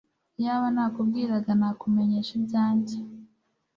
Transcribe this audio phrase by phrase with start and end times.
[0.39, 2.97] Iyaba nakubwiraga nakumenyesha ibya nge